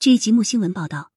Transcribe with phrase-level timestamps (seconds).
[0.00, 1.12] 据吉木新闻报道，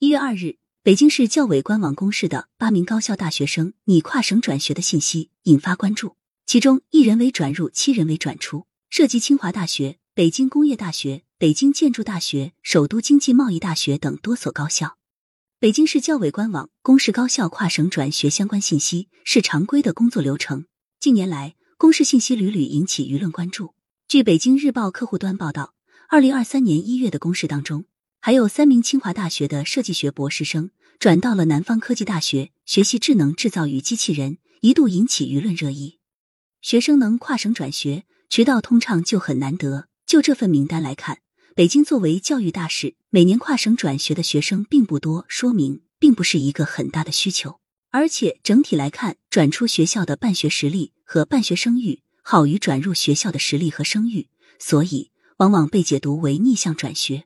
[0.00, 14.98] 一月二日，北京市教委官网公示的八名高校大学生拟跨省转学的信息引发关注，其中一人为转入，七人为转出，涉及清华大学、北京工业大学、北京建筑大学、首都经济贸易大学等多所高校。
[15.58, 20.66] 北京市教委官网公示高校跨省转学相关信息是常规的工作流程。
[21.00, 23.72] 近年来，公示信息屡屡引起舆论关注。
[24.06, 25.72] 据北京日报客户端报道，
[26.10, 27.86] 二零二三年一月的公示当中，
[28.28, 35.98] 还有三名清华大学的设计学博士生转到了南方科技大学学习智能制造与机器人，一度引起舆论热议。
[36.60, 39.88] 学生能跨省转学，渠道通畅就很难得。
[40.06, 41.20] 就这份名单来看。
[41.54, 47.60] 北京作为教育大市，每年跨省转学的学生并不多，说明并不是一个很大的需求。
[47.88, 57.24] 而且整体来看，转出学校的办学实力和办学声誉好于转入学校的实力和声誉，所以往往被解读为逆向转学。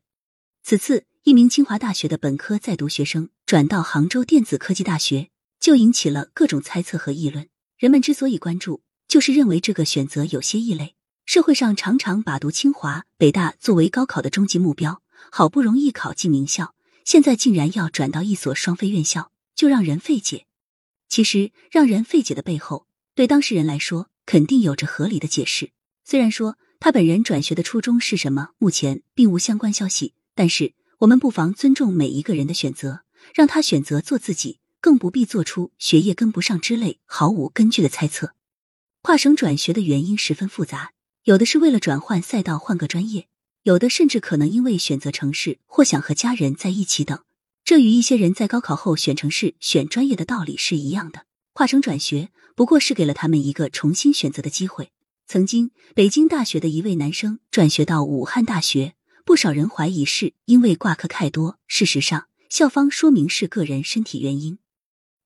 [0.65, 7.49] 此次一名清华大学的本科在读学生转到杭州电子科技大学，就引起了各种猜测和议论。
[7.77, 10.95] 人们之所以关注，就是认为这个选择有些异类。
[11.27, 20.47] 社会上常常把读清华、北大作为高考的终极目标，好不容易考进名校，现在竟然要转到一所双非院校，就让人费解。
[21.09, 25.71] 其实，让人费解的背后，对当事人来说肯定有着合理的解释。
[26.05, 33.03] 虽然说他本人转学的初衷是什么，目前并无相关消息，但是我们不妨尊重每一个人的选择，
[33.35, 38.35] 让他选择做自己，更不必做出学业跟不上之类毫无根据的猜测。
[39.03, 40.93] 跨省转学的原因十分复杂。
[41.25, 43.29] 有的是为了转换赛道换个专业，
[43.63, 47.23] 有的甚至可能因为选择城市或想和家人在一起等。
[47.65, 51.27] 这与一些人在高考后选城市、选专业的道理是一样的。
[51.53, 54.91] 跨省转学不过是给了他们一个重新选择的机会。
[55.29, 58.95] 曾经，北京大学的一位男生转学到武汉大学，
[59.33, 61.59] 不少人怀疑是因为挂科太多。
[61.67, 64.59] 事实上，校方说明是个人身体原因。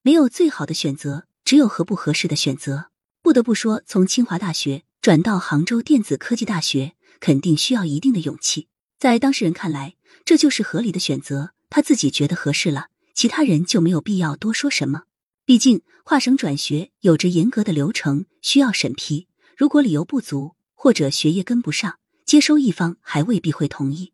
[0.03, 2.93] 没有最好的选择，只有合不合适的选择。
[3.21, 4.84] 不得不说，从清华大学。
[5.03, 8.69] 转到杭州电子科技大学，肯定需要一定的勇气。
[8.97, 15.03] 在当事人看来，这就是合理的选择，他自己觉得合适了，其他人就没有必要多说什么。
[15.45, 19.27] 毕竟跨省转学有着严格的流程，需要审批。
[19.56, 24.12] 如果理由不足或者学业跟不上，接收一方还未必会同意。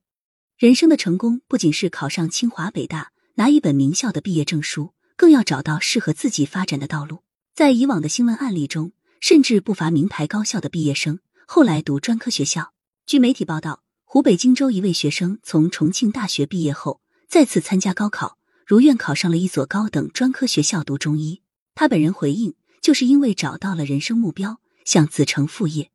[0.57, 7.23] 人生的成功不仅是考上清华北大，拿一本名校的毕业证书，更要找到适合自己发展的道路。
[7.55, 8.93] 在以往的新闻案例中。
[9.23, 12.73] 甚至不乏名牌高校的毕业生，后来读专科学校。
[13.07, 18.37] 据媒体报道，湖北荆州一位学生从重庆大学毕业后，再次参加高考，
[18.67, 21.41] 如愿考上了一所高等专科学校读中医。
[21.77, 25.93] 他本人回应，就是因为找到了人生目标，想子承父业。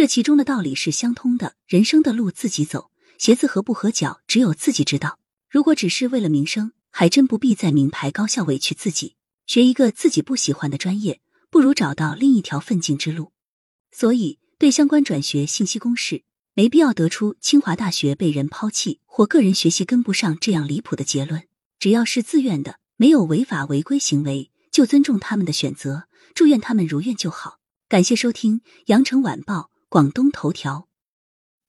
[0.00, 5.18] 这其中的道理是相通的，人生的路自己走，鞋子合不合脚，只有自己知道。
[5.50, 11.20] 如果只是为了名声，还真不必在名牌高校委屈自己，学一个自己不喜欢的专业。
[11.50, 13.32] 不如找到另一条奋进之路，
[13.92, 16.22] 所以对相关转学信息公示，
[16.54, 21.42] 没必要得出清华大学被人抛弃或个人学习跟不上这样离谱的结论。
[21.78, 27.58] 只要是自愿的，没有违法违规行为，就尊重他们的选择，祝愿他们如愿就好。
[27.86, 30.89] 感谢收听羊城晚报广东头条。